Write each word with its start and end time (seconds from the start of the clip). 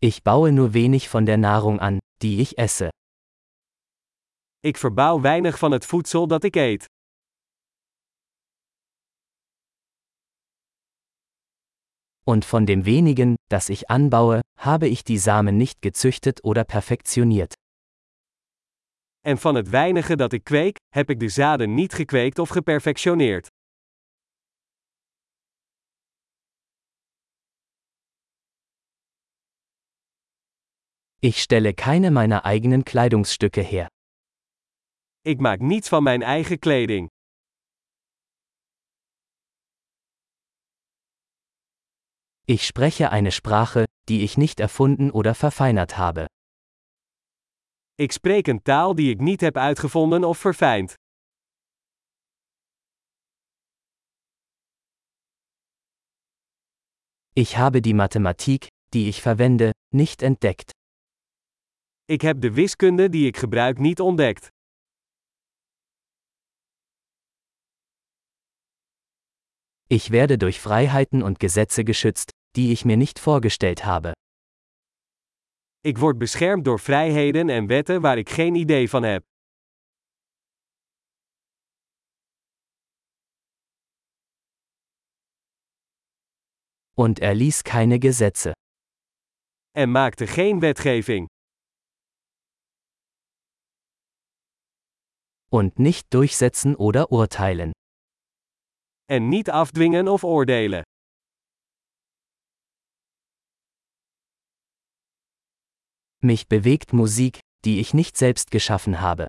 Ich 0.00 0.22
baue 0.22 0.52
nur 0.52 0.74
wenig 0.74 1.08
von 1.08 1.26
der 1.26 1.38
Nahrung 1.38 1.80
an, 1.80 1.98
die 2.22 2.40
ich 2.40 2.56
esse. 2.56 2.90
Ik 4.60 4.76
verbouw 4.76 5.20
weinig 5.22 5.58
van 5.58 5.72
het 5.72 5.86
voedsel 5.86 6.26
dat 6.26 6.44
ik 6.44 6.56
eet. 6.56 6.84
Und 12.24 12.44
von 12.44 12.66
dem 12.66 12.84
wenigen, 12.84 13.34
das 13.48 13.68
ich 13.68 13.90
anbaue, 13.90 14.40
habe 14.56 14.86
ich 14.86 15.02
die 15.02 15.18
Samen 15.18 15.56
nicht 15.56 15.82
gezüchtet 15.82 16.44
oder 16.44 16.64
perfektioniert. 16.64 17.54
En 19.20 19.38
van 19.38 19.54
het 19.54 19.68
weinige 19.68 20.16
dat 20.16 20.32
ik 20.32 20.44
kweek, 20.44 20.76
heb 20.94 21.10
ik 21.10 21.20
de 21.20 21.28
zaden 21.28 21.74
niet 21.74 21.92
gekweekt 21.92 22.38
of 22.38 22.48
geperfectioneerd. 22.48 23.48
Ich 31.20 31.42
stelle 31.42 31.74
keine 31.74 32.12
meiner 32.12 32.44
eigenen 32.44 32.84
Kleidungsstücke 32.84 33.60
her. 33.60 33.88
Ik 35.22 35.40
maak 35.40 35.60
niets 35.60 35.88
van 35.88 36.02
mijn 36.02 36.22
eigen 36.22 36.58
kleding. 36.58 37.08
Ich 42.44 42.66
spreche 42.66 43.10
eine 43.10 43.32
Sprache, 43.32 43.84
die 44.08 44.22
ich 44.22 44.36
nicht 44.36 44.60
erfunden 44.60 45.10
oder 45.10 45.34
verfeinert 45.34 45.96
habe. 45.96 46.26
Ik 47.94 48.12
spreek 48.12 48.46
een 48.46 48.62
taal 48.62 48.94
die 48.94 49.10
ik 49.10 49.20
niet 49.20 49.40
heb 49.40 49.56
uitgevonden 49.56 50.24
of 50.24 50.38
verfijnd. 50.38 50.94
Ich 57.32 57.56
habe 57.56 57.80
die 57.80 57.94
Mathematik, 57.94 58.66
die 58.92 59.08
ich 59.08 59.20
verwende, 59.20 59.72
nicht 59.90 60.22
entdeckt. 60.22 60.77
Ik 62.10 62.20
heb 62.20 62.40
de 62.40 62.52
wiskunde 62.52 63.08
die 63.08 63.26
ik 63.26 63.36
gebruik 63.36 63.78
niet 63.78 64.00
ontdekt. 64.00 64.48
Ich 69.86 70.08
werde 70.08 70.36
durch 70.36 70.60
Freiheiten 70.60 71.22
und 71.22 71.38
Gesetze 71.38 71.84
geschützt, 71.84 72.30
die 72.56 72.72
ich 72.72 72.84
mir 72.84 72.96
nicht 72.96 73.18
vorgestellt 73.18 73.84
habe. 73.84 74.12
Ik 75.80 75.98
word 75.98 76.18
beschermd 76.18 76.64
door 76.64 76.80
vrijheden 76.80 77.48
en 77.48 77.66
wetten 77.66 78.00
waar 78.00 78.18
ik 78.18 78.28
geen 78.28 78.54
idee 78.54 78.88
van 78.88 79.02
heb. 79.02 79.24
Und 86.94 87.20
er 87.20 87.34
ließ 87.34 87.62
keine 87.62 87.98
Gesetze. 87.98 88.52
En 89.70 89.90
maakte 89.90 90.26
geen 90.26 90.60
wetgeving. 90.60 91.26
Und 95.50 95.78
nicht 95.78 96.12
durchsetzen 96.12 96.76
oder 96.76 97.10
urteilen. 97.10 97.72
En 99.06 99.28
niet 99.28 99.50
afdwingen 99.50 100.08
of 100.08 100.24
oordelen. 100.24 100.82
Mich 106.20 106.48
bewegt 106.48 106.92
Musik, 106.92 107.38
die 107.64 107.80
ich 107.80 107.94
nicht 107.94 108.16
selbst 108.16 108.50
geschaffen 108.50 109.00
habe. 109.00 109.26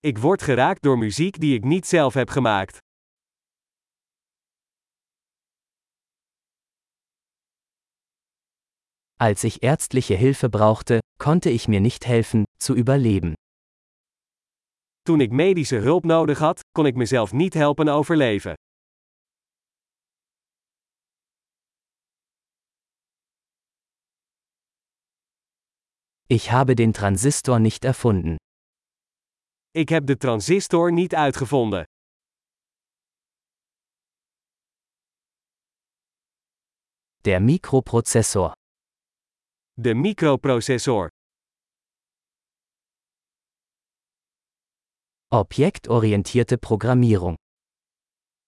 Ik 0.00 0.18
word 0.18 0.42
geraakt 0.42 0.82
door 0.82 0.98
muziek 0.98 1.40
die 1.40 1.54
ik 1.54 1.64
niet 1.64 1.86
zelf 1.86 2.14
heb 2.14 2.28
gemaakt. 2.28 2.78
Als 9.18 9.44
ich 9.44 9.62
ärztliche 9.62 10.14
Hilfe 10.14 10.48
brauchte, 10.48 11.00
konnte 11.18 11.50
ich 11.50 11.68
mir 11.68 11.80
nicht 11.80 12.06
helfen, 12.06 12.44
zu 12.58 12.74
überleben. 12.74 13.34
Toen 15.06 15.20
ik 15.20 15.30
medische 15.30 15.76
hulp 15.76 16.04
nodig 16.04 16.38
had, 16.38 16.60
kon 16.72 16.86
ik 16.86 16.94
mezelf 16.94 17.32
niet 17.32 17.54
helpen 17.54 17.88
overleven. 17.88 18.54
Ich 26.26 26.48
habe 26.48 26.74
den 26.74 26.92
Transistor 26.92 27.60
nicht 27.60 27.84
erfunden. 27.84 28.36
Ik 29.70 29.88
heb 29.88 30.06
de 30.06 30.16
transistor 30.16 30.92
niet 30.92 31.14
uitgevonden. 31.14 31.84
Der 37.22 37.42
Mikroprozessor. 37.42 38.52
De 39.72 39.94
microprocessor. 39.94 41.15
Objektorientierte 45.32 46.56
Programmierung. 46.56 47.34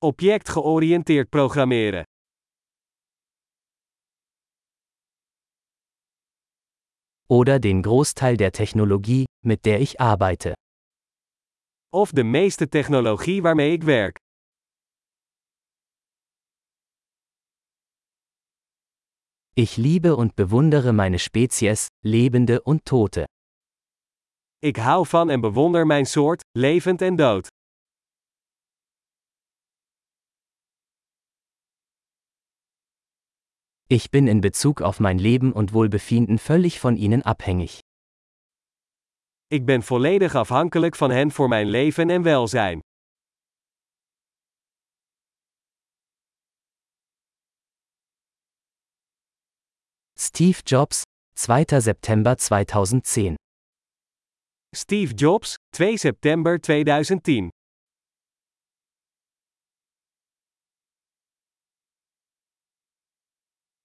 Objectgeoriënteerd 0.00 1.28
programmeren. 1.28 2.04
Oder 7.28 7.58
den 7.58 7.82
Großteil 7.82 8.36
der 8.36 8.52
Technologie, 8.52 9.24
mit 9.44 9.64
der 9.64 9.80
ich 9.80 10.00
arbeite. 10.00 10.54
Of 11.92 12.12
de 12.12 12.22
meeste 12.22 12.68
technologie 12.68 13.42
waarmee 13.42 13.72
ik 13.72 13.82
werk. 13.82 14.18
Ich 19.56 19.76
liebe 19.76 20.14
und 20.14 20.36
bewundere 20.36 20.92
meine 20.92 21.18
Spezies, 21.18 21.88
Lebende 22.04 22.62
und 22.62 22.84
Tote. 22.84 23.26
Ik 24.62 24.76
hou 24.76 25.06
van 25.06 25.30
en 25.30 25.40
bewonder 25.40 25.86
mijn 25.86 26.06
soort, 26.06 26.42
levend 26.58 27.02
en 27.02 27.16
dood. 27.16 27.48
Ich 33.86 34.10
bin 34.10 34.28
in 34.28 34.40
Bezug 34.40 34.82
auf 34.82 35.00
mein 35.00 35.18
Leben 35.18 35.52
und 35.52 35.72
Wohlbefinden 35.72 36.38
völlig 36.38 36.78
von 36.78 36.96
ihnen 36.96 37.22
abhängig. 37.22 37.78
Ik 39.46 39.64
ben 39.64 39.82
volledig 39.82 40.34
afhankelijk 40.34 40.96
van 40.96 41.10
hen 41.10 41.30
voor 41.30 41.48
mijn 41.48 41.66
leven 41.66 42.10
en 42.10 42.22
welzijn. 42.22 42.80
Steve 50.18 50.62
Jobs, 50.62 51.02
2. 51.34 51.64
September 51.80 52.36
2010 52.36 53.39
Steve 54.72 55.16
Jobs, 55.16 55.56
2 55.72 55.96
september 55.96 56.56
2010 56.56 57.50